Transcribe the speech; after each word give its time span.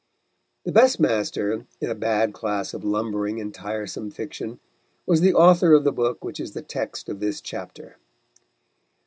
The 0.63 0.71
best 0.71 0.99
master 0.99 1.67
in 1.79 1.91
a 1.91 1.93
bad 1.93 2.33
class 2.33 2.73
of 2.73 2.83
lumbering 2.83 3.39
and 3.39 3.53
tiresome 3.53 4.09
fiction 4.09 4.59
was 5.05 5.21
the 5.21 5.35
author 5.35 5.73
of 5.75 5.83
the 5.83 5.91
book 5.91 6.23
which 6.25 6.39
is 6.39 6.53
the 6.53 6.63
text 6.63 7.07
of 7.07 7.19
this 7.19 7.39
chapter. 7.39 7.97